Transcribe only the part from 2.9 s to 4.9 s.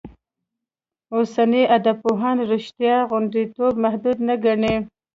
غوندېتوب محدود نه ګڼي.